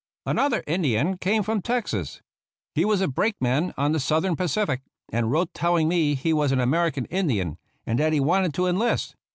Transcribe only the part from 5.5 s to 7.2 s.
telling me he was an American